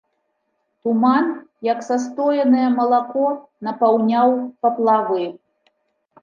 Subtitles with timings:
[0.85, 1.25] Туман,
[1.71, 3.27] як састоенае малако,
[3.69, 4.27] напаўняў
[4.65, 5.29] паплавы.